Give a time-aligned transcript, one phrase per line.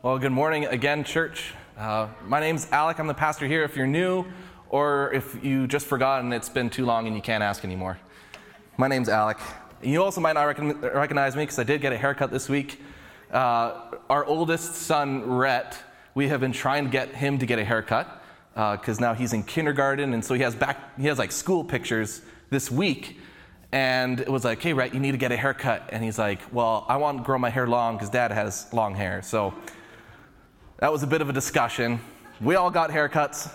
[0.00, 1.54] Well, good morning again, church.
[1.76, 3.00] Uh, my name's Alec.
[3.00, 3.64] I'm the pastor here.
[3.64, 4.26] If you're new,
[4.68, 7.98] or if you just forgot and it's been too long and you can't ask anymore,
[8.76, 9.38] my name's Alec.
[9.82, 12.80] You also might not recon- recognize me because I did get a haircut this week.
[13.32, 15.76] Uh, our oldest son, Rhett,
[16.14, 18.22] we have been trying to get him to get a haircut
[18.54, 21.64] because uh, now he's in kindergarten, and so he has back he has like school
[21.64, 23.18] pictures this week
[23.72, 25.90] and it was like, hey, Rhett, you need to get a haircut.
[25.92, 28.94] And he's like, well, I want to grow my hair long because dad has long
[28.94, 29.20] hair.
[29.20, 29.52] So
[30.78, 32.00] that was a bit of a discussion.
[32.40, 33.52] We all got haircuts.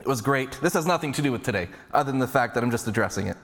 [0.00, 0.52] It was great.
[0.62, 3.26] This has nothing to do with today, other than the fact that I'm just addressing
[3.26, 3.36] it.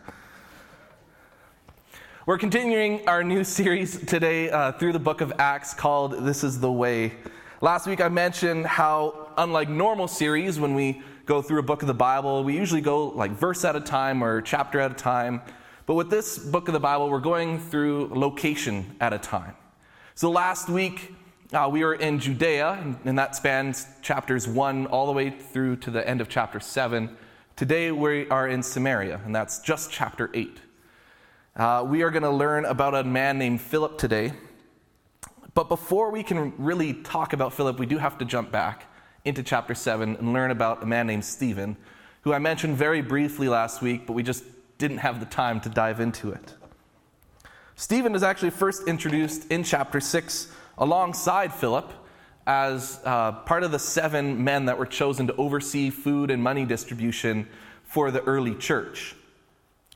[2.27, 6.61] We're continuing our new series today uh, through the book of Acts called This is
[6.61, 7.15] the Way.
[7.61, 11.87] Last week I mentioned how, unlike normal series, when we go through a book of
[11.87, 12.43] the Bible.
[12.43, 15.43] We usually go like verse at a time or chapter at a time.
[15.87, 19.55] But with this book of the Bible, we're going through location at a time.
[20.17, 21.15] So last week,
[21.53, 25.91] uh, we were in Judea, and that spans chapters 1 all the way through to
[25.91, 27.17] the end of chapter 7.
[27.57, 30.61] Today, we are in Samaria, and that's just chapter 8.
[31.57, 34.33] Uh, we are going to learn about a man named Philip today.
[35.55, 38.87] But before we can really talk about Philip, we do have to jump back
[39.25, 41.77] into chapter 7 and learn about a man named Stephen,
[42.23, 44.45] who I mentioned very briefly last week, but we just
[44.79, 46.55] didn't have the time to dive into it.
[47.75, 51.93] Stephen is actually first introduced in chapter 6 alongside Philip
[52.47, 56.65] as uh, part of the seven men that were chosen to oversee food and money
[56.65, 57.47] distribution
[57.85, 59.15] for the early church.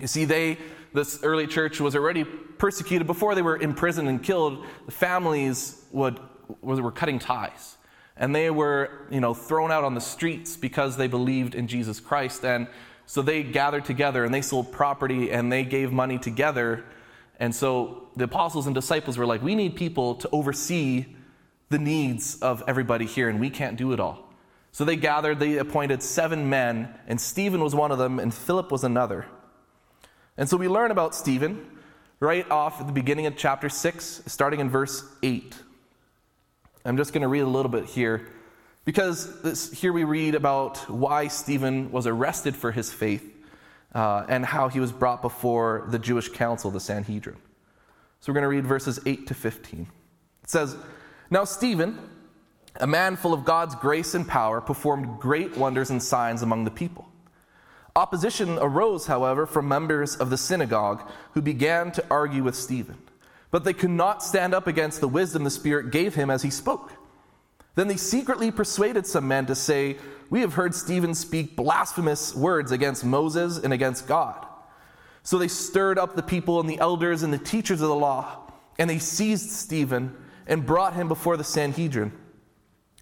[0.01, 0.59] You see, they,
[0.93, 4.65] this early church was already persecuted before they were imprisoned and killed.
[4.87, 6.21] The families would,
[6.63, 7.77] were cutting ties
[8.17, 11.99] and they were, you know, thrown out on the streets because they believed in Jesus
[11.99, 12.45] Christ.
[12.45, 12.69] And
[13.07, 16.85] so they gathered together and they sold property and they gave money together.
[17.41, 21.07] And so the apostles and disciples were like, we need people to oversee
[21.71, 24.33] the needs of everybody here, and we can't do it all.
[24.73, 28.71] So they gathered, they appointed seven men, and Stephen was one of them, and Philip
[28.71, 29.27] was another.
[30.37, 31.65] And so we learn about Stephen
[32.21, 35.55] right off at the beginning of chapter 6, starting in verse 8.
[36.85, 38.29] I'm just going to read a little bit here
[38.85, 43.34] because this, here we read about why Stephen was arrested for his faith
[43.95, 47.37] uh, and how he was brought before the Jewish council, the Sanhedrin.
[48.21, 49.87] So we're going to read verses 8 to 15.
[50.43, 50.77] It says,
[51.31, 51.99] Now Stephen,
[52.77, 56.71] a man full of God's grace and power, performed great wonders and signs among the
[56.71, 57.09] people.
[57.97, 62.99] Opposition arose, however, from members of the synagogue who began to argue with Stephen.
[63.53, 66.51] But they could not stand up against the wisdom the Spirit gave him as he
[66.51, 66.91] spoke.
[67.75, 69.99] Then they secretly persuaded some men to say,
[70.31, 74.47] We have heard Stephen speak blasphemous words against Moses and against God.
[75.23, 78.53] So they stirred up the people and the elders and the teachers of the law,
[78.79, 82.13] and they seized Stephen and brought him before the Sanhedrin.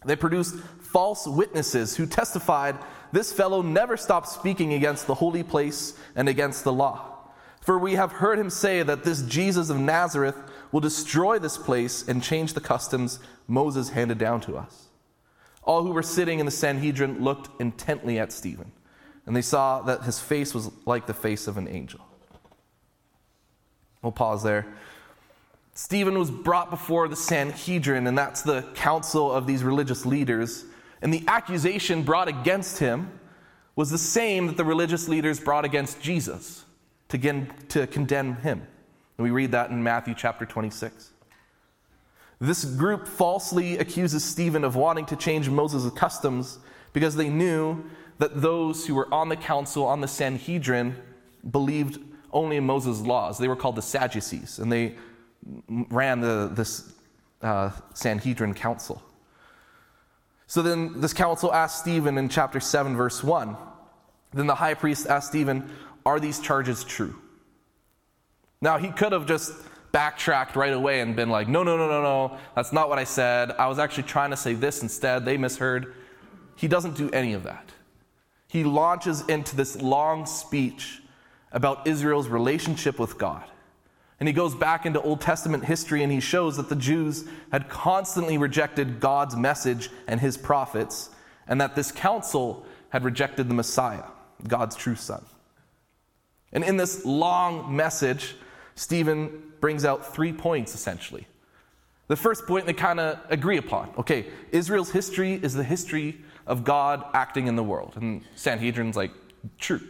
[0.05, 2.79] They produced false witnesses who testified,
[3.13, 7.09] This fellow never stopped speaking against the holy place and against the law.
[7.61, 10.37] For we have heard him say that this Jesus of Nazareth
[10.73, 14.89] will destroy this place and change the customs Moses handed down to us.
[15.63, 18.73] All who were sitting in the Sanhedrin looked intently at Stephen,
[19.27, 22.01] and they saw that his face was like the face of an angel.
[24.01, 24.67] We'll pause there.
[25.75, 30.65] Stephen was brought before the Sanhedrin, and that's the council of these religious leaders.
[31.01, 33.19] And the accusation brought against him
[33.75, 36.65] was the same that the religious leaders brought against Jesus
[37.09, 38.67] to, to condemn him.
[39.23, 41.11] And we read that in Matthew chapter 26.
[42.41, 46.59] This group falsely accuses Stephen of wanting to change Moses' customs
[46.93, 47.85] because they knew
[48.19, 50.97] that those who were on the council, on the Sanhedrin,
[51.49, 52.01] believed
[52.33, 53.39] only in Moses' laws.
[53.39, 54.97] They were called the Sadducees, and they
[55.69, 56.93] ran the, this
[57.43, 59.01] uh, Sanhedrin council.
[60.49, 63.57] So then this council asked Stephen in chapter 7, verse 1.
[64.35, 65.71] Then the high priest asked Stephen,
[66.05, 67.15] are these charges true?
[68.63, 69.53] Now, he could have just
[69.91, 73.05] backtracked right away and been like, no, no, no, no, no, that's not what I
[73.05, 73.51] said.
[73.51, 75.27] I was actually trying to say this instead.
[75.27, 75.95] They misheard.
[76.57, 77.71] He doesn't do any of that.
[78.49, 81.03] He launches into this long speech
[81.51, 83.45] about Israel's relationship with God.
[84.21, 87.69] And he goes back into Old Testament history and he shows that the Jews had
[87.69, 91.11] constantly rejected God's message and his prophets,
[91.49, 94.05] and that this council had rejected the Messiah,
[94.47, 95.25] God's true son.
[96.53, 98.37] And in this long message,
[98.75, 101.27] Stephen brings out three points essentially.
[102.09, 106.65] The first point they kind of agree upon okay, Israel's history is the history of
[106.65, 107.95] God acting in the world.
[107.97, 109.13] And Sanhedrin's like,
[109.59, 109.81] true.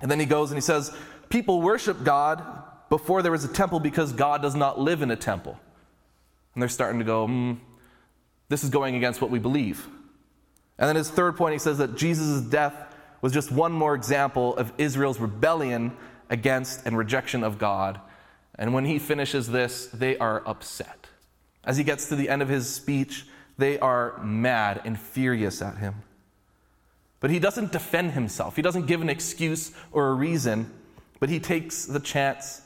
[0.00, 0.94] And then he goes and he says,
[1.28, 2.42] people worship God
[2.88, 5.58] before there was a temple because God does not live in a temple.
[6.54, 7.58] And they're starting to go, mm,
[8.48, 9.86] this is going against what we believe.
[10.78, 14.56] And then his third point, he says that Jesus' death was just one more example
[14.56, 15.96] of Israel's rebellion
[16.30, 18.00] against and rejection of God.
[18.58, 21.08] And when he finishes this, they are upset.
[21.64, 23.26] As he gets to the end of his speech,
[23.58, 25.96] they are mad and furious at him.
[27.20, 30.70] But he doesn't defend himself, he doesn't give an excuse or a reason,
[31.18, 32.62] but he takes the chance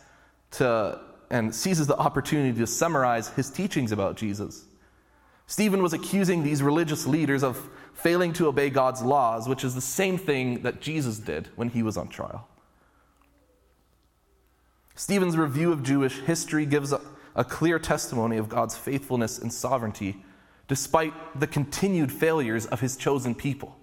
[0.53, 4.65] to and seizes the opportunity to summarize his teachings about Jesus.
[5.47, 9.81] Stephen was accusing these religious leaders of failing to obey God's laws, which is the
[9.81, 12.49] same thing that Jesus did when he was on trial.
[14.95, 17.01] Stephen's review of Jewish history gives a,
[17.35, 20.23] a clear testimony of God's faithfulness and sovereignty,
[20.69, 23.77] despite the continued failures of his chosen people.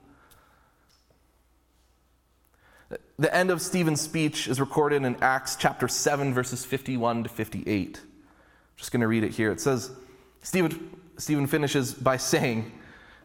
[3.20, 7.98] The end of Stephen's speech is recorded in Acts chapter 7, verses 51 to 58.
[7.98, 8.08] I'm
[8.78, 9.52] just going to read it here.
[9.52, 9.92] It says,
[10.44, 12.72] Stephen, Stephen finishes by saying,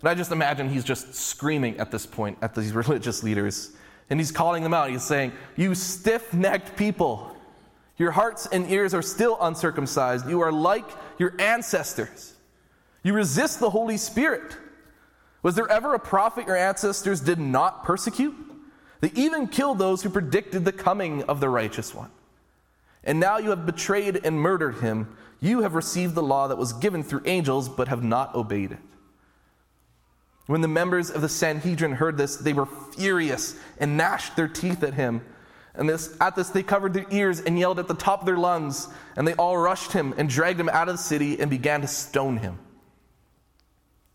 [0.00, 3.73] and I just imagine he's just screaming at this point at these religious leaders.
[4.11, 4.90] And he's calling them out.
[4.90, 7.31] He's saying, You stiff necked people,
[8.02, 10.28] your hearts and ears are still uncircumcised.
[10.28, 10.84] You are like
[11.19, 12.34] your ancestors.
[13.02, 14.56] You resist the Holy Spirit.
[15.43, 18.34] Was there ever a prophet your ancestors did not persecute?
[19.00, 22.10] They even killed those who predicted the coming of the righteous one.
[23.04, 25.16] And now you have betrayed and murdered him.
[25.40, 28.78] You have received the law that was given through angels, but have not obeyed it.
[30.46, 34.82] When the members of the Sanhedrin heard this, they were furious and gnashed their teeth
[34.82, 35.22] at him.
[35.75, 38.37] And this, at this, they covered their ears and yelled at the top of their
[38.37, 38.89] lungs.
[39.17, 41.89] And they all rushed him and dragged him out of the city and began to
[41.89, 42.59] stone him.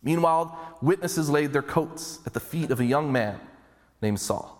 [0.03, 3.39] Meanwhile, witnesses laid their coats at the feet of a young man
[4.01, 4.53] named Saul.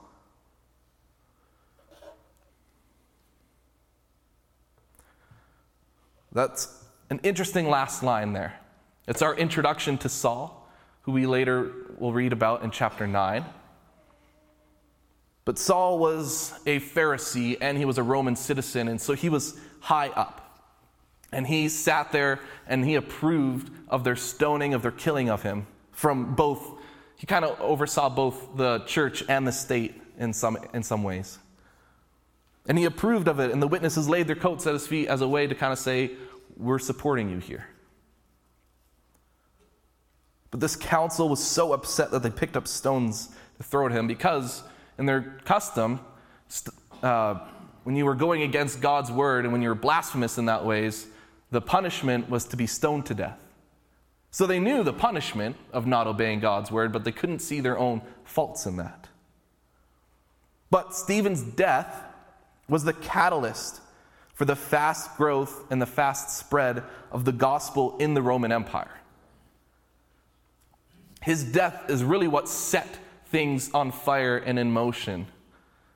[6.32, 8.60] That's an interesting last line there.
[9.08, 10.70] It's our introduction to Saul,
[11.04, 13.46] who we later will read about in chapter 9.
[15.48, 19.58] But Saul was a Pharisee and he was a Roman citizen, and so he was
[19.80, 20.62] high up.
[21.32, 25.66] And he sat there and he approved of their stoning, of their killing of him
[25.94, 26.62] from both,
[27.16, 31.40] he kind of oversaw both the church and the state in some, in some ways.
[32.68, 35.22] And he approved of it, and the witnesses laid their coats at his feet as
[35.22, 36.12] a way to kind of say,
[36.58, 37.70] We're supporting you here.
[40.52, 44.08] But this council was so upset that they picked up stones to throw at him
[44.08, 44.62] because,
[44.98, 46.00] in their custom,
[47.04, 47.40] uh,
[47.84, 51.08] when you were going against God's word and when you were blasphemous in that ways,
[51.52, 53.40] the punishment was to be stoned to death.
[54.32, 57.78] So they knew the punishment of not obeying God's word, but they couldn't see their
[57.78, 59.08] own faults in that.
[60.70, 62.04] But Stephen's death
[62.68, 63.80] was the catalyst
[64.34, 68.92] for the fast growth and the fast spread of the gospel in the Roman Empire.
[71.22, 73.00] His death is really what set
[73.31, 75.27] things on fire and in motion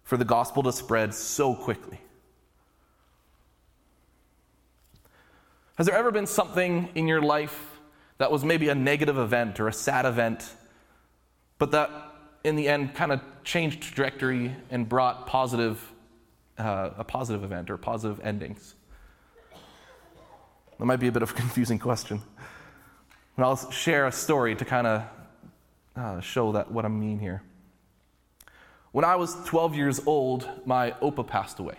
[0.04, 2.00] for the gospel to spread so quickly.
[5.76, 7.80] Has there ever been something in your life
[8.18, 10.48] that was maybe a negative event or a sad event,
[11.58, 11.90] but that
[12.44, 15.82] in the end kind of changed trajectory and brought positive
[16.58, 18.76] uh, a positive event or positive endings?
[20.78, 22.22] That might be a bit of a confusing question.
[23.38, 25.04] And I'll share a story to kind of
[25.96, 27.42] uh, show that what I mean here.
[28.92, 31.78] When I was 12 years old, my opa passed away.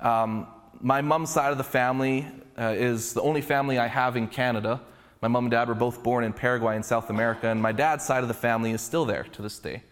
[0.00, 0.46] Um,
[0.80, 2.26] my mom's side of the family
[2.58, 4.80] uh, is the only family I have in Canada.
[5.20, 8.04] My mom and dad were both born in Paraguay in South America, and my dad's
[8.04, 9.84] side of the family is still there to this day.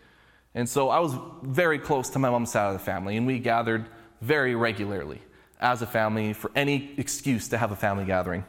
[0.55, 3.39] And so I was very close to my mom's side of the family, and we
[3.39, 3.87] gathered
[4.21, 5.23] very regularly
[5.61, 8.45] as a family for any excuse to have a family gathering.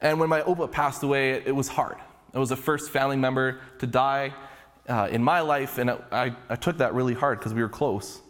[0.00, 1.96] And when my opa passed away, it, was hard.
[2.32, 4.34] It was the first family member to die
[4.88, 8.20] uh, in my life, and I, I took that really hard because we were close.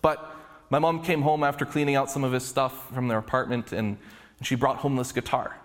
[0.00, 0.34] But
[0.70, 3.96] my mom came home after cleaning out some of his stuff from their apartment, and,
[4.38, 5.56] and she brought home this guitar.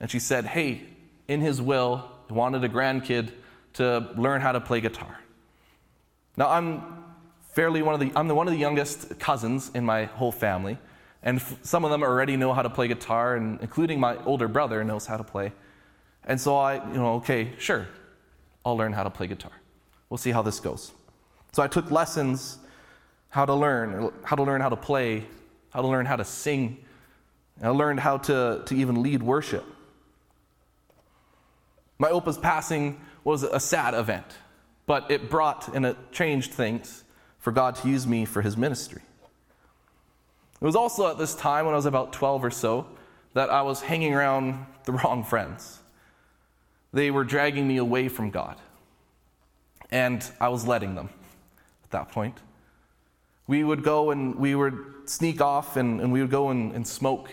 [0.00, 0.82] And she said, Hey,
[1.28, 3.32] in his will, he wanted a grandkid
[3.74, 5.20] to learn how to play guitar.
[6.36, 7.04] Now, I'm
[7.52, 10.78] fairly one of the, I'm the, one of the youngest cousins in my whole family,
[11.22, 14.48] and f- some of them already know how to play guitar, and including my older
[14.48, 15.52] brother knows how to play.
[16.24, 17.88] And so I, you know, okay, sure,
[18.64, 19.52] I'll learn how to play guitar.
[20.08, 20.92] We'll see how this goes.
[21.52, 22.58] So I took lessons
[23.30, 25.24] how to learn, how to learn how to play,
[25.70, 26.84] how to learn how to sing.
[27.62, 29.64] I learned how to, to even lead worship.
[31.98, 34.26] My opa's passing was a sad event,
[34.86, 37.04] but it brought and it changed things
[37.38, 39.02] for God to use me for his ministry.
[40.60, 42.86] It was also at this time when I was about 12 or so
[43.34, 45.79] that I was hanging around the wrong friends.
[46.92, 48.56] They were dragging me away from God.
[49.90, 51.10] And I was letting them
[51.84, 52.38] at that point.
[53.46, 56.86] We would go and we would sneak off and, and we would go and, and
[56.86, 57.30] smoke.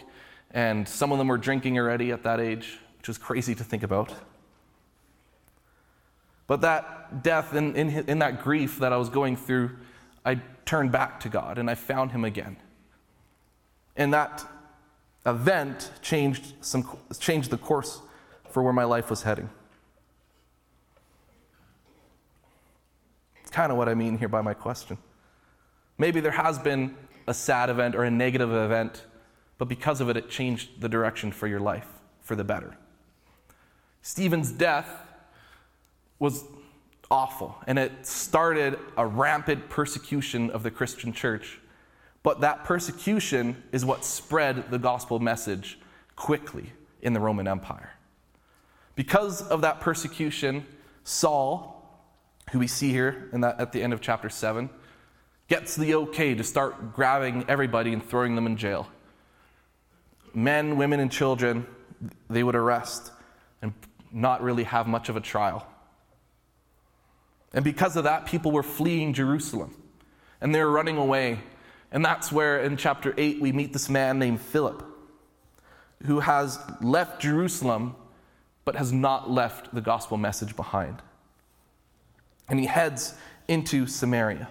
[0.52, 3.84] And some of them were drinking already at that age, which is crazy to think
[3.84, 4.14] about.
[6.48, 9.72] But that death, in, in, in that grief that I was going through,
[10.26, 12.58] I turned back to God and I found Him again.
[13.96, 14.46] And that
[15.26, 18.02] event changed, some, changed the course
[18.58, 19.52] for where my life was heading.
[23.40, 24.98] It's kind of what I mean here by my question.
[26.00, 26.96] Maybe there has been
[27.28, 29.06] a sad event or a negative event,
[29.60, 31.86] but because of it, it changed the direction for your life
[32.22, 32.76] for the better.
[34.02, 34.90] Stephen's death
[36.18, 36.44] was
[37.12, 41.60] awful, and it started a rampant persecution of the Christian church.
[42.24, 45.78] But that persecution is what spread the gospel message
[46.16, 46.74] quickly
[47.04, 47.92] in the Roman Empire.
[48.98, 50.66] Because of that persecution,
[51.04, 51.88] Saul,
[52.52, 54.72] who we see here in that, at the end of chapter 7,
[55.48, 58.88] gets the okay to start grabbing everybody and throwing them in jail.
[60.34, 61.68] Men, women, and children,
[62.28, 63.12] they would arrest
[63.62, 63.72] and
[64.12, 65.68] not really have much of a trial.
[67.54, 69.76] And because of that, people were fleeing Jerusalem
[70.42, 71.40] and they were running away.
[71.92, 74.84] And that's where in chapter 8 we meet this man named Philip
[76.06, 77.96] who has left Jerusalem
[78.68, 81.02] but has not left the gospel message behind.
[82.50, 83.14] And he heads
[83.48, 84.50] into Samaria.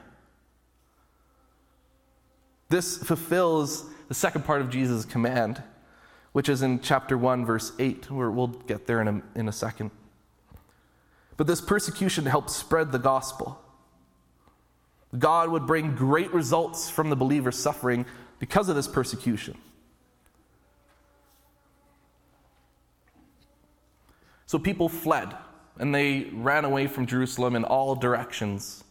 [2.70, 5.62] This fulfills the second part of Jesus' command,
[6.32, 9.52] which is in chapter 1, verse 8, where we'll get there in a, in a
[9.52, 9.90] second.
[11.36, 13.62] But this persecution helped spread the gospel.
[15.18, 18.06] God would bring great results from the believer's suffering
[18.38, 19.58] because of this persecution.
[24.46, 25.34] So people fled
[25.78, 28.84] and they ran away from Jerusalem in all directions.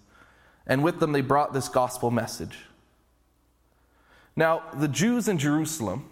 [0.68, 2.58] And with them, they brought this gospel message.
[4.36, 6.10] Now, the Jews in Jerusalem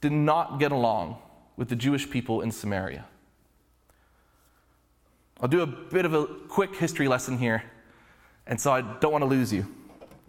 [0.00, 1.18] did not get along
[1.56, 3.04] with the Jewish people in Samaria.
[5.40, 7.64] I'll do a bit of a quick history lesson here,
[8.46, 9.66] and so I don't want to lose you.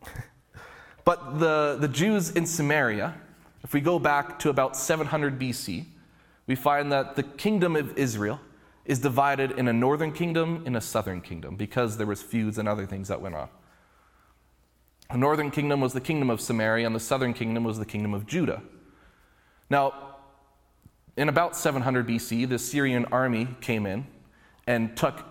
[1.06, 3.14] but the, the Jews in Samaria,
[3.64, 5.86] if we go back to about 700 BC,
[6.52, 8.38] we find that the kingdom of Israel
[8.84, 12.68] is divided in a northern kingdom and a southern kingdom because there was feuds and
[12.68, 13.48] other things that went on.
[15.10, 18.14] The northern kingdom was the kingdom of Samaria, and the southern kingdom was the kingdom
[18.14, 18.62] of Judah.
[19.70, 20.18] Now,
[21.16, 24.06] in about 700 BC, the Syrian army came in
[24.68, 25.24] and took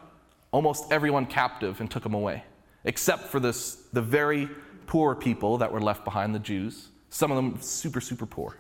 [0.53, 2.45] almost everyone captive and took them away,
[2.85, 4.49] except for this, the very
[4.87, 6.89] poor people that were left behind, the Jews.
[7.11, 8.57] Some of them super, super poor.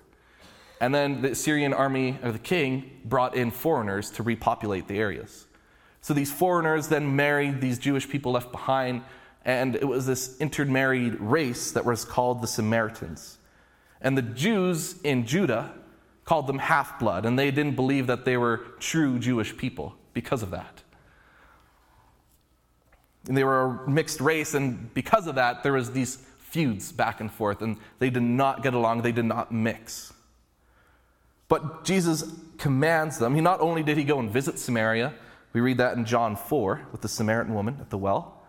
[0.80, 5.46] And then the Syrian army, or the king, brought in foreigners to repopulate the areas.
[6.00, 9.02] So these foreigners then married these Jewish people left behind,
[9.44, 13.37] and it was this intermarried race that was called the Samaritans.
[14.00, 15.75] And the Jews in Judah
[16.25, 20.42] called them half blood, and they didn't believe that they were true Jewish people because
[20.42, 20.82] of that.
[23.28, 27.20] And they were a mixed race, and because of that, there was these feuds back
[27.20, 30.14] and forth, and they did not get along, they did not mix.
[31.50, 32.25] But Jesus
[32.57, 33.35] commands them.
[33.35, 35.12] He not only did he go and visit Samaria,
[35.52, 38.40] we read that in John 4 with the Samaritan woman at the well,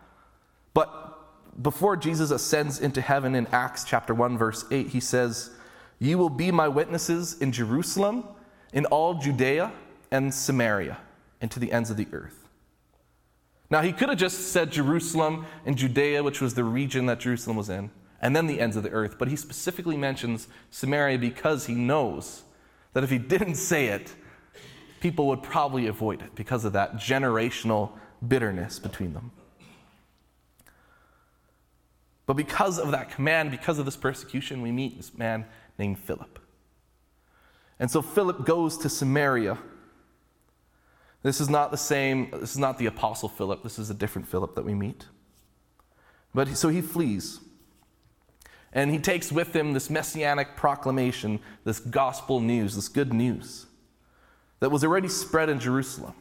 [0.73, 5.49] but before Jesus ascends into heaven in Acts chapter 1 verse 8, he says,
[5.99, 8.23] "You will be my witnesses in Jerusalem,
[8.71, 9.73] in all Judea
[10.11, 10.97] and Samaria."
[11.41, 12.47] and to the ends of the earth.
[13.69, 17.57] Now, he could have just said Jerusalem and Judea, which was the region that Jerusalem
[17.57, 17.89] was in,
[18.21, 22.43] and then the ends of the earth, but he specifically mentions Samaria because he knows
[22.93, 24.13] that if he didn't say it,
[24.99, 27.91] people would probably avoid it because of that generational
[28.27, 29.31] bitterness between them.
[32.25, 35.45] But because of that command, because of this persecution, we meet this man
[35.77, 36.39] named Philip.
[37.79, 39.57] And so Philip goes to Samaria
[41.23, 44.27] this is not the same, this is not the Apostle Philip, this is a different
[44.27, 45.05] Philip that we meet.
[46.33, 47.39] But so he flees.
[48.73, 53.65] And he takes with him this messianic proclamation, this gospel news, this good news
[54.61, 56.13] that was already spread in Jerusalem.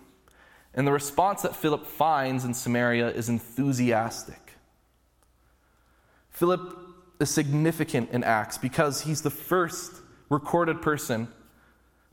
[0.74, 4.54] And the response that Philip finds in Samaria is enthusiastic.
[6.30, 6.76] Philip
[7.20, 9.92] is significant in Acts because he's the first
[10.28, 11.28] recorded person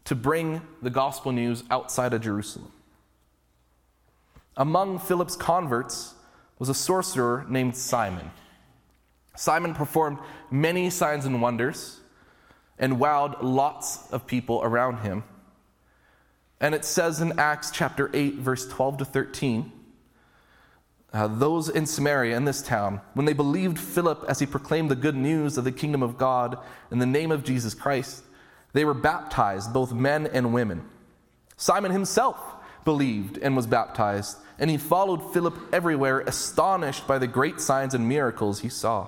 [0.03, 2.71] to bring the gospel news outside of Jerusalem.
[4.57, 6.15] Among Philip's converts
[6.59, 8.31] was a sorcerer named Simon.
[9.37, 10.17] Simon performed
[10.51, 12.01] many signs and wonders,
[12.77, 15.23] and wowed lots of people around him.
[16.59, 19.71] And it says in Acts chapter 8, verse 12 to 13
[21.13, 24.95] uh, those in Samaria, in this town, when they believed Philip as he proclaimed the
[24.95, 26.59] good news of the kingdom of God
[26.91, 28.23] in the name of Jesus Christ,
[28.73, 30.83] they were baptized, both men and women.
[31.55, 32.37] Simon himself
[32.83, 38.07] believed and was baptized, and he followed Philip everywhere, astonished by the great signs and
[38.07, 39.07] miracles he saw.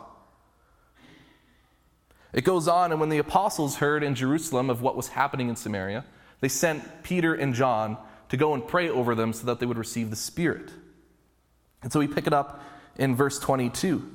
[2.33, 5.55] It goes on, and when the apostles heard in Jerusalem of what was happening in
[5.55, 6.05] Samaria,
[6.41, 7.97] they sent Peter and John
[8.29, 10.71] to go and pray over them so that they would receive the Spirit.
[11.81, 12.63] And so we pick it up
[12.97, 14.09] in verse 22.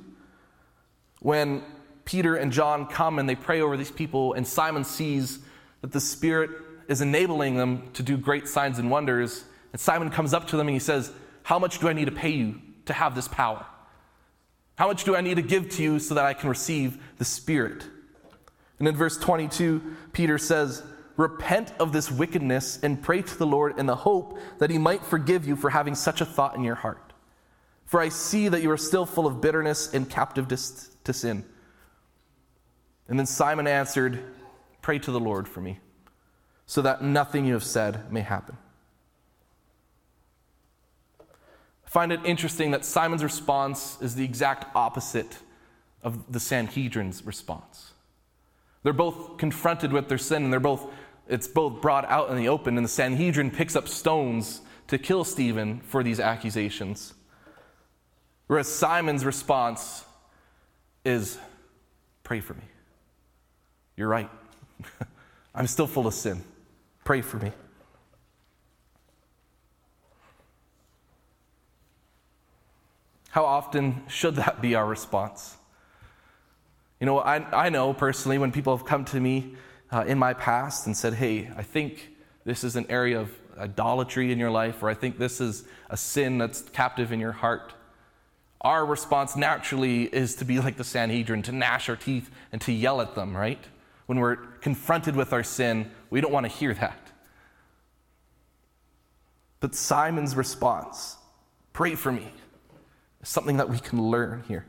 [1.20, 1.62] When
[2.04, 5.40] Peter and John come and they pray over these people, and Simon sees
[5.80, 6.50] that the Spirit
[6.88, 9.44] is enabling them to do great signs and wonders.
[9.72, 11.10] And Simon comes up to them and he says,
[11.42, 13.64] How much do I need to pay you to have this power?
[14.76, 17.24] How much do I need to give to you so that I can receive the
[17.24, 17.84] Spirit?
[18.78, 20.82] And in verse 22, Peter says,
[21.16, 25.04] Repent of this wickedness and pray to the Lord in the hope that he might
[25.04, 27.12] forgive you for having such a thought in your heart.
[27.86, 31.44] For I see that you are still full of bitterness and captive to sin.
[33.06, 34.20] And then Simon answered,
[34.82, 35.78] Pray to the Lord for me,
[36.66, 38.56] so that nothing you have said may happen.
[41.20, 45.38] I find it interesting that Simon's response is the exact opposite
[46.02, 47.93] of the Sanhedrin's response.
[48.84, 50.86] They're both confronted with their sin, and they're both,
[51.26, 55.24] it's both brought out in the open, and the Sanhedrin picks up stones to kill
[55.24, 57.14] Stephen for these accusations.
[58.46, 60.04] Whereas Simon's response
[61.04, 61.38] is,
[62.22, 62.62] Pray for me.
[63.96, 64.30] You're right.
[65.54, 66.42] I'm still full of sin.
[67.04, 67.52] Pray for me.
[73.30, 75.56] How often should that be our response?
[77.00, 79.54] You know, I, I know personally when people have come to me
[79.90, 82.10] uh, in my past and said, Hey, I think
[82.44, 85.96] this is an area of idolatry in your life, or I think this is a
[85.96, 87.74] sin that's captive in your heart
[88.64, 92.72] our response naturally is to be like the Sanhedrin, to gnash our teeth and to
[92.72, 93.62] yell at them, right?
[94.06, 97.12] When we're confronted with our sin, we don't want to hear that.
[99.60, 101.18] But Simon's response,
[101.74, 102.32] pray for me,
[103.22, 104.64] is something that we can learn here.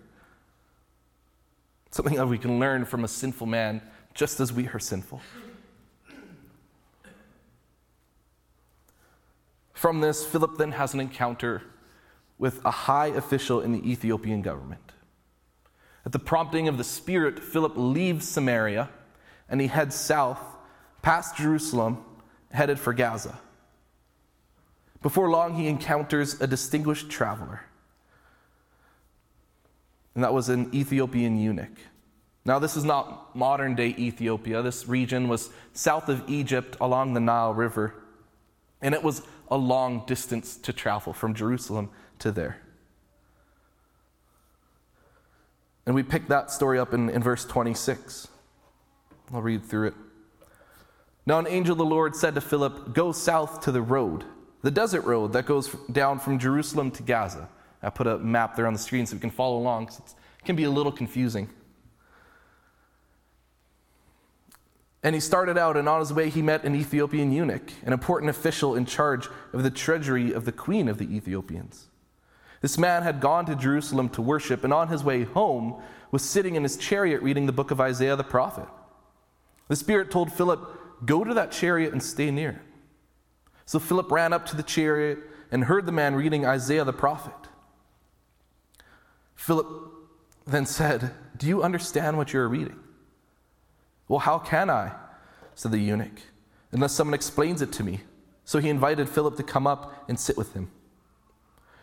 [1.95, 3.81] Something that we can learn from a sinful man
[4.13, 5.21] just as we are sinful.
[9.71, 11.61] From this, Philip then has an encounter
[12.37, 14.91] with a high official in the Ethiopian government.
[16.05, 18.89] At the prompting of the Spirit, Philip leaves Samaria
[19.47, 20.41] and he heads south
[21.01, 22.03] past Jerusalem,
[22.51, 23.39] headed for Gaza.
[25.01, 27.61] Before long, he encounters a distinguished traveler,
[30.15, 31.77] and that was an Ethiopian eunuch.
[32.45, 34.61] Now, this is not modern day Ethiopia.
[34.61, 37.95] This region was south of Egypt along the Nile River,
[38.81, 42.61] and it was a long distance to travel from Jerusalem to there.
[45.85, 48.27] And we pick that story up in, in verse 26.
[49.33, 49.93] I'll read through it.
[51.25, 54.23] Now, an angel of the Lord said to Philip, Go south to the road,
[54.61, 57.49] the desert road that goes down from Jerusalem to Gaza.
[57.85, 60.45] I put a map there on the screen so we can follow along because it
[60.45, 61.49] can be a little confusing.
[65.03, 68.31] And he started out, and on his way, he met an Ethiopian eunuch, an important
[68.31, 71.89] official in charge of the treasury of the queen of the Ethiopians.
[72.61, 76.55] This man had gone to Jerusalem to worship, and on his way home was sitting
[76.55, 78.67] in his chariot reading the book of Isaiah the prophet.
[79.67, 82.63] The Spirit told Philip, Go to that chariot and stay near.
[83.67, 85.19] So Philip ran up to the chariot
[85.51, 87.33] and heard the man reading Isaiah the prophet.
[89.35, 89.67] Philip
[90.47, 92.79] then said, Do you understand what you are reading?
[94.07, 94.93] Well, how can I?
[95.55, 96.19] said the eunuch,
[96.71, 98.01] unless someone explains it to me.
[98.43, 100.69] So he invited Philip to come up and sit with him.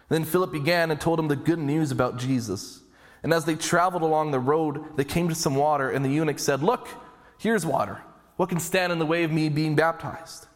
[0.09, 2.83] Then Philip began and told him the good news about Jesus.
[3.23, 6.39] And as they traveled along the road, they came to some water, and the eunuch
[6.39, 6.89] said, Look,
[7.39, 8.03] here's water.
[8.37, 10.47] What can stand in the way of me being baptized?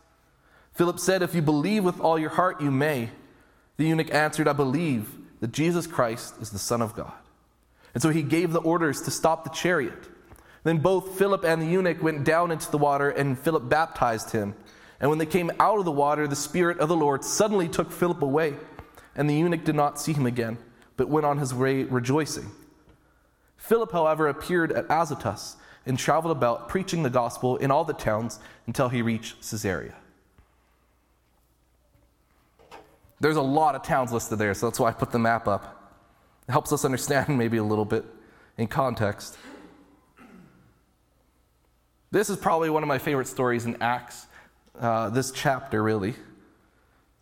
[0.75, 3.11] Philip said, If you believe with all your heart, you may.
[3.79, 5.09] The eunuch answered, I believe
[5.41, 7.13] that Jesus Christ is the Son of God.
[7.95, 10.09] And so he gave the orders to stop the chariot.
[10.65, 14.55] Then both Philip and the eunuch went down into the water, and Philip baptized him.
[15.01, 17.93] And when they came out of the water, the Spirit of the Lord suddenly took
[17.93, 18.55] Philip away
[19.17, 20.59] and the eunuch did not see him again,
[20.97, 22.51] but went on his way rejoicing.
[23.57, 28.39] Philip, however, appeared at Azotus and traveled about preaching the gospel in all the towns
[28.67, 29.95] until he reached Caesarea.
[33.21, 35.95] There's a lot of towns listed there, so that's why I put the map up.
[36.49, 38.05] It helps us understand maybe a little bit
[38.59, 39.37] in context.
[42.11, 44.27] This is probably one of my favorite stories in Acts,
[44.79, 46.15] uh, this chapter, really,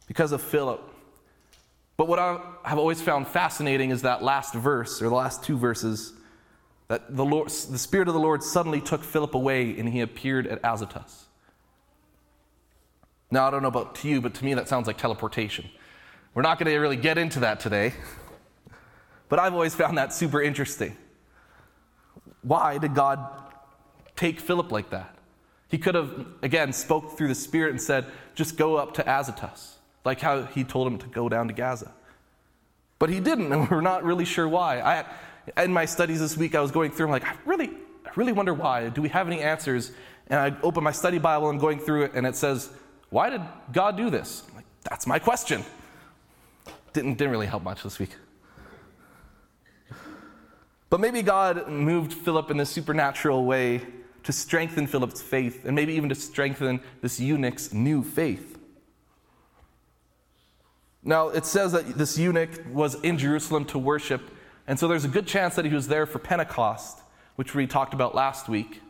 [0.06, 0.82] because of Philip.
[1.96, 5.56] But what I have always found fascinating is that last verse, or the last two
[5.56, 6.12] verses,
[6.88, 10.46] that the, Lord, the Spirit of the Lord suddenly took Philip away and he appeared
[10.46, 11.26] at Azotus.
[13.30, 15.70] Now, I don't know about to you, but to me that sounds like teleportation.
[16.34, 17.94] We're not going to really get into that today,
[19.28, 20.96] but I've always found that super interesting.
[22.42, 23.20] Why did God
[24.16, 25.16] take Philip like that?
[25.68, 29.78] He could have, again, spoke through the Spirit and said, just go up to Azotus,
[30.04, 31.92] like how he told him to go down to Gaza.
[32.98, 34.80] But he didn't, and we're not really sure why.
[34.80, 37.70] I, in my studies this week, I was going through, I'm like, I really,
[38.04, 38.88] I really wonder why.
[38.88, 39.92] Do we have any answers?
[40.28, 42.70] And I open my study Bible and going through it, and it says,
[43.10, 43.42] Why did
[43.72, 44.42] God do this?
[44.48, 45.64] I'm like, that's my question.
[46.94, 48.16] Didn't, didn't really help much this week.
[50.88, 53.82] But maybe God moved Philip in this supernatural way
[54.22, 58.58] to strengthen Philip's faith and maybe even to strengthen this eunuch's new faith.
[61.02, 64.22] Now, it says that this eunuch was in Jerusalem to worship,
[64.68, 67.00] and so there's a good chance that he was there for Pentecost,
[67.34, 68.80] which we talked about last week.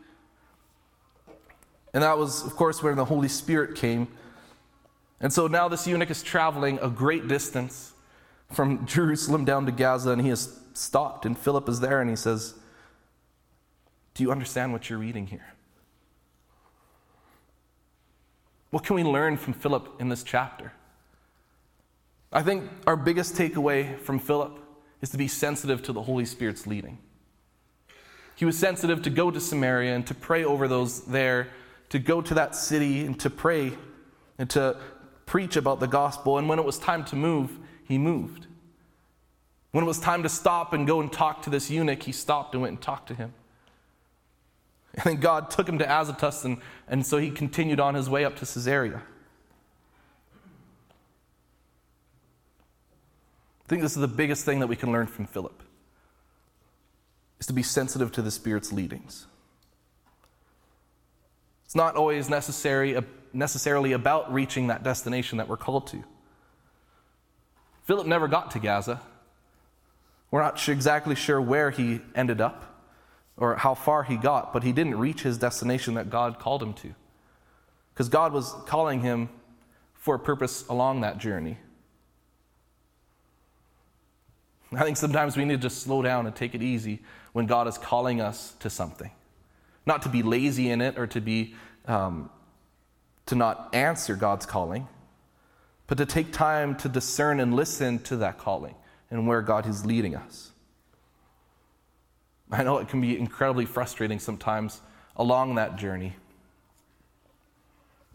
[1.94, 4.08] And that was, of course, when the Holy Spirit came.
[5.20, 7.93] And so now this eunuch is traveling a great distance
[8.52, 12.16] from Jerusalem down to Gaza, and he has stopped, and Philip is there, and he
[12.16, 12.54] says,
[14.14, 15.54] Do you understand what you're reading here?
[18.70, 20.72] What can we learn from Philip in this chapter?
[22.32, 24.58] I think our biggest takeaway from Philip
[25.00, 26.98] is to be sensitive to the Holy Spirit's leading.
[28.34, 31.48] He was sensitive to go to Samaria and to pray over those there,
[31.90, 33.74] to go to that city and to pray
[34.38, 34.76] and to
[35.26, 36.38] preach about the gospel.
[36.38, 38.46] And when it was time to move, he moved.
[39.72, 42.54] When it was time to stop and go and talk to this eunuch, he stopped
[42.54, 43.34] and went and talked to him.
[44.94, 48.24] And then God took him to Azotus, and, and so he continued on his way
[48.24, 49.02] up to Caesarea.
[53.64, 55.62] I think this is the biggest thing that we can learn from Philip
[57.40, 59.26] is to be sensitive to the Spirit's leadings.
[61.64, 62.96] It's not always necessary,
[63.32, 66.04] necessarily about reaching that destination that we're called to.
[67.84, 69.00] Philip never got to Gaza.
[70.30, 72.74] We're not exactly sure where he ended up
[73.36, 76.72] or how far he got, but he didn't reach his destination that God called him
[76.74, 76.94] to.
[77.92, 79.28] Because God was calling him
[79.94, 81.58] for a purpose along that journey.
[84.72, 87.00] I think sometimes we need to slow down and take it easy
[87.32, 89.10] when God is calling us to something.
[89.86, 91.54] Not to be lazy in it or to be
[91.86, 92.30] um,
[93.26, 94.88] to not answer God's calling,
[95.86, 98.74] but to take time to discern and listen to that calling
[99.10, 100.52] and where God is leading us.
[102.50, 104.80] I know it can be incredibly frustrating sometimes
[105.16, 106.14] along that journey.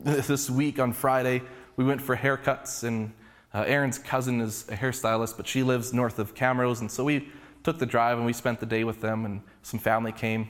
[0.01, 1.41] This week on Friday,
[1.75, 3.11] we went for haircuts, and
[3.53, 7.27] uh, Aaron's cousin is a hairstylist, but she lives north of Camrose, and so we
[7.63, 10.47] took the drive and we spent the day with them, and some family came.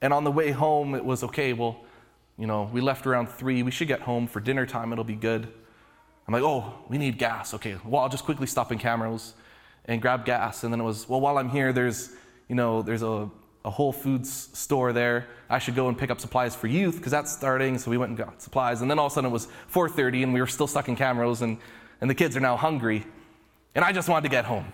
[0.00, 1.80] And on the way home, it was okay, well,
[2.38, 3.62] you know, we left around three.
[3.62, 5.52] We should get home for dinner time, it'll be good.
[6.30, 7.54] I'm like, oh, we need gas.
[7.54, 9.32] Okay, well, I'll just quickly stop in Camrose
[9.86, 10.62] and grab gas.
[10.62, 12.10] And then it was, well, while I'm here, there's,
[12.48, 13.28] you know, there's a,
[13.64, 15.26] a Whole Foods store there.
[15.48, 17.78] I should go and pick up supplies for youth because that's starting.
[17.78, 18.80] So we went and got supplies.
[18.80, 20.94] And then all of a sudden it was 4:30 and we were still stuck in
[20.94, 21.58] Camrose and,
[22.00, 23.04] and the kids are now hungry.
[23.74, 24.72] And I just wanted to get home.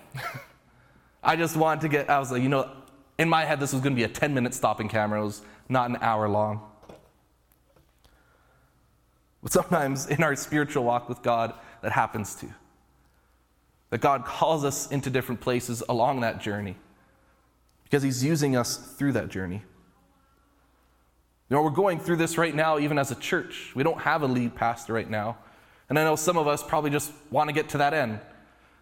[1.23, 2.71] I just wanted to get, I was like, you know,
[3.19, 5.41] in my head, this was going to be a 10 minute stop in Camrose,
[5.71, 6.61] not an hour long.
[9.47, 12.53] But sometimes in our spiritual walk with God, that happens too.
[13.91, 16.75] That God calls us into different places along that journey
[17.85, 19.63] because He's using us through that journey.
[21.49, 23.71] You know, we're going through this right now, even as a church.
[23.77, 25.39] We don't have a lead pastor right now.
[25.89, 28.19] And I know some of us probably just want to get to that end.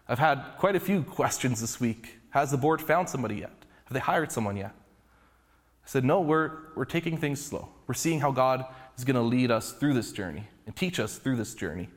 [0.07, 2.17] I've had quite a few questions this week.
[2.31, 3.53] Has the board found somebody yet?
[3.83, 4.71] Have they hired someone yet?
[4.71, 7.69] I said, No, we're, we're taking things slow.
[7.85, 8.65] We're seeing how God
[8.97, 11.89] is going to lead us through this journey and teach us through this journey.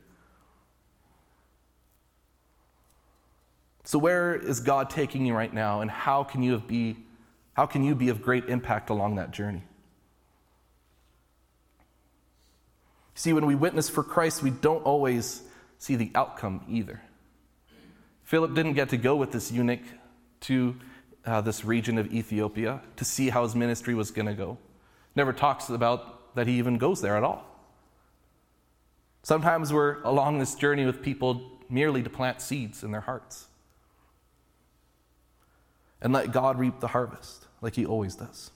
[3.83, 6.97] So where is God taking you right now and how can you be
[7.53, 9.63] how can you be of great impact along that journey?
[13.15, 15.41] See, when we witness for Christ, we don't always
[15.77, 17.01] see the outcome either.
[18.23, 19.81] Philip didn't get to go with this eunuch
[20.41, 20.75] to
[21.25, 24.57] uh, this region of Ethiopia to see how his ministry was going to go.
[25.15, 27.48] Never talks about that he even goes there at all.
[29.23, 33.47] Sometimes we're along this journey with people merely to plant seeds in their hearts
[36.01, 38.51] and let God reap the harvest like He always does.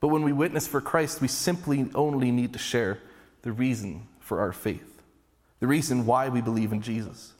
[0.00, 2.98] But when we witness for Christ, we simply only need to share
[3.42, 5.02] the reason for our faith,
[5.60, 7.34] the reason why we believe in Jesus.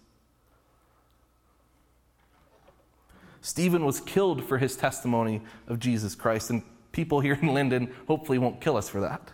[3.40, 8.38] Stephen was killed for his testimony of Jesus Christ, and people here in Linden hopefully
[8.38, 9.32] won't kill us for that.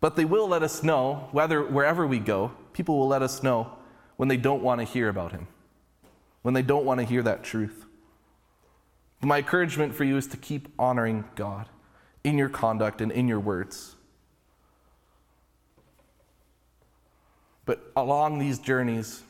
[0.00, 3.72] But they will let us know, whether wherever we go, people will let us know
[4.16, 5.46] when they don't want to hear about him,
[6.42, 7.86] when they don't want to hear that truth.
[9.22, 11.68] My encouragement for you is to keep honoring God
[12.22, 13.96] in your conduct and in your words.
[17.64, 19.22] But along these journeys,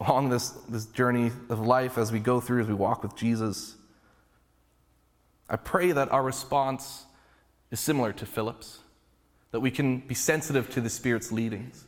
[0.00, 3.76] along this, this journey of life as we go through, as we walk with Jesus,
[5.48, 7.04] I pray that our response
[7.74, 8.78] is similar to Philip's,
[9.50, 11.84] that we can be sensitive to the Spirit's leadings.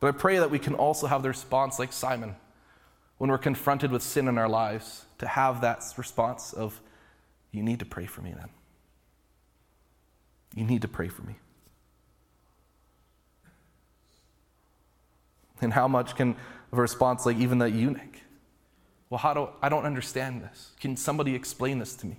[0.00, 2.34] But I pray that we can also have the response like Simon
[3.18, 6.80] when we're confronted with sin in our lives, to have that response of,
[7.52, 8.48] You need to pray for me then.
[10.56, 11.36] You need to pray for me.
[15.60, 16.30] And how much can
[16.72, 18.18] of a response like even that eunuch?
[19.10, 20.72] Well, how do I don't understand this?
[20.80, 22.16] Can somebody explain this to me?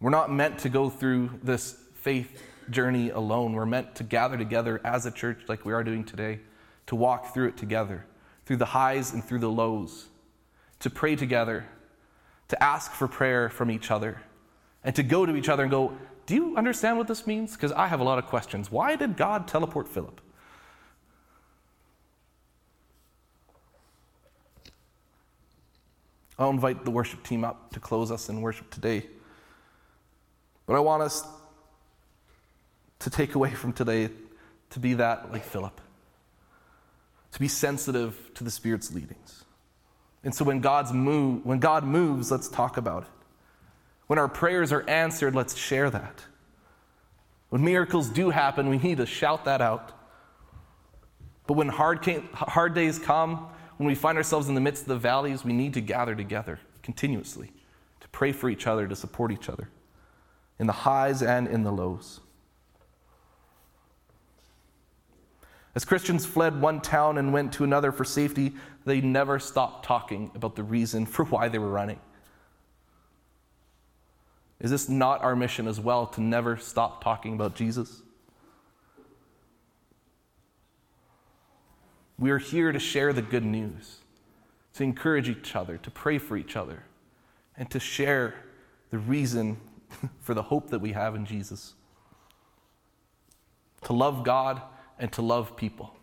[0.00, 3.52] We're not meant to go through this faith journey alone.
[3.52, 6.40] We're meant to gather together as a church like we are doing today,
[6.86, 8.06] to walk through it together,
[8.46, 10.06] through the highs and through the lows,
[10.78, 11.66] to pray together,
[12.48, 14.22] to ask for prayer from each other,
[14.82, 15.92] and to go to each other and go,
[16.24, 17.52] Do you understand what this means?
[17.52, 18.70] Because I have a lot of questions.
[18.70, 20.20] Why did God teleport Philip?
[26.38, 29.04] I'll invite the worship team up to close us in worship today.
[30.70, 31.24] But I want us
[33.00, 34.08] to take away from today
[34.70, 35.80] to be that like Philip,
[37.32, 39.44] to be sensitive to the Spirit's leadings.
[40.22, 43.08] And so when God's move, when God moves, let's talk about it.
[44.06, 46.22] When our prayers are answered, let's share that.
[47.48, 49.90] When miracles do happen, we need to shout that out.
[51.48, 54.88] But when hard, came, hard days come, when we find ourselves in the midst of
[54.90, 57.50] the valleys, we need to gather together continuously
[58.02, 59.68] to pray for each other, to support each other
[60.60, 62.20] in the highs and in the lows.
[65.74, 68.52] As Christians fled one town and went to another for safety,
[68.84, 71.98] they never stopped talking about the reason for why they were running.
[74.60, 78.02] Is this not our mission as well to never stop talking about Jesus?
[82.18, 84.00] We are here to share the good news,
[84.74, 86.82] to encourage each other, to pray for each other,
[87.56, 88.34] and to share
[88.90, 89.56] the reason
[90.20, 91.74] for the hope that we have in Jesus.
[93.84, 94.60] To love God
[94.98, 95.94] and to love people.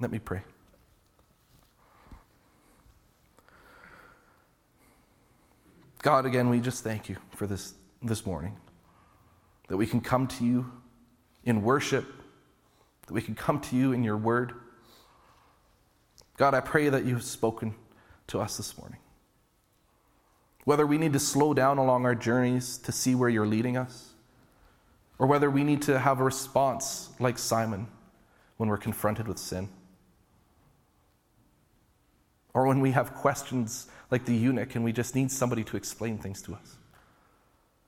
[0.00, 0.42] Let me pray.
[6.02, 8.56] God, again, we just thank you for this this morning.
[9.68, 10.70] That we can come to you
[11.44, 12.06] in worship
[13.06, 14.52] that we can come to you in your word.
[16.36, 17.74] God, I pray that you have spoken
[18.28, 18.98] to us this morning.
[20.66, 24.14] Whether we need to slow down along our journeys to see where you're leading us,
[25.16, 27.86] or whether we need to have a response like Simon
[28.56, 29.68] when we're confronted with sin,
[32.52, 36.18] or when we have questions like the eunuch and we just need somebody to explain
[36.18, 36.78] things to us.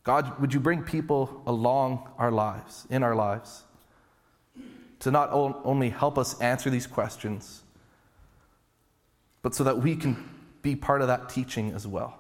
[0.05, 3.65] God, would you bring people along our lives, in our lives,
[5.01, 7.63] to not only help us answer these questions,
[9.43, 10.17] but so that we can
[10.63, 12.18] be part of that teaching as well.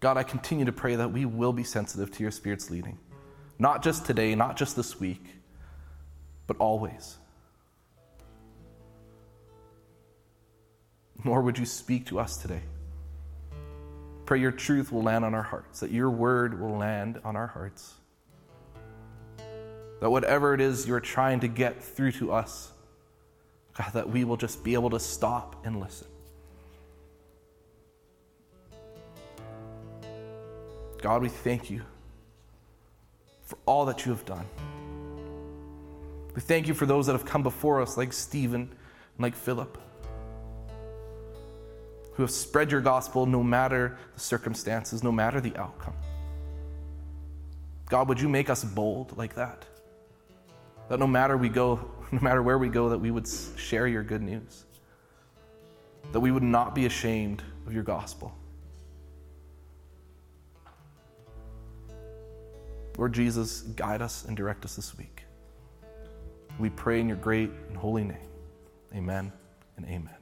[0.00, 2.98] God, I continue to pray that we will be sensitive to your Spirit's leading,
[3.58, 5.24] not just today, not just this week,
[6.46, 7.16] but always.
[11.24, 12.62] Nor would you speak to us today.
[14.24, 17.48] Pray your truth will land on our hearts, that your word will land on our
[17.48, 17.94] hearts.
[20.00, 22.70] That whatever it is you're trying to get through to us,
[23.76, 26.06] God, that we will just be able to stop and listen.
[31.00, 31.82] God, we thank you
[33.42, 34.46] for all that you have done.
[36.34, 39.76] We thank you for those that have come before us, like Stephen and like Philip,
[42.14, 45.94] who have spread your gospel no matter the circumstances, no matter the outcome.
[47.88, 49.64] God, would you make us bold like that?
[50.88, 54.02] That no matter we go, no matter where we go, that we would share your
[54.02, 54.64] good news.
[56.12, 58.37] That we would not be ashamed of your gospel.
[62.98, 65.22] Lord Jesus, guide us and direct us this week.
[66.58, 68.28] We pray in your great and holy name.
[68.92, 69.32] Amen
[69.76, 70.17] and amen.